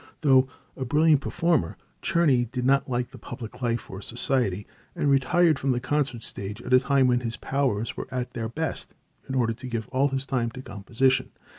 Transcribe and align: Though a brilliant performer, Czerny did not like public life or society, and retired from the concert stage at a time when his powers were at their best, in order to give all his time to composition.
Though 0.21 0.47
a 0.75 0.83
brilliant 0.83 1.21
performer, 1.21 1.77
Czerny 2.01 2.45
did 2.51 2.65
not 2.65 2.89
like 2.89 3.11
public 3.21 3.61
life 3.61 3.87
or 3.87 4.01
society, 4.01 4.65
and 4.95 5.11
retired 5.11 5.59
from 5.59 5.73
the 5.73 5.79
concert 5.79 6.23
stage 6.23 6.59
at 6.63 6.73
a 6.73 6.79
time 6.79 7.05
when 7.05 7.19
his 7.19 7.37
powers 7.37 7.95
were 7.95 8.07
at 8.11 8.31
their 8.33 8.49
best, 8.49 8.95
in 9.29 9.35
order 9.35 9.53
to 9.53 9.67
give 9.67 9.87
all 9.89 10.07
his 10.07 10.25
time 10.25 10.49
to 10.53 10.61
composition. 10.63 11.29